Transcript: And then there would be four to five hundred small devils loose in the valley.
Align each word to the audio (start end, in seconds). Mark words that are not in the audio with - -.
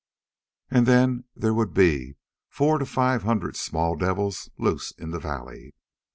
And 0.71 0.87
then 0.87 1.25
there 1.35 1.53
would 1.53 1.75
be 1.75 2.15
four 2.49 2.79
to 2.79 2.87
five 2.87 3.21
hundred 3.21 3.55
small 3.55 3.95
devils 3.95 4.49
loose 4.57 4.89
in 4.93 5.11
the 5.11 5.19
valley. 5.19 5.75